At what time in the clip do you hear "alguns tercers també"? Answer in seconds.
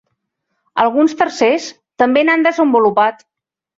0.83-2.25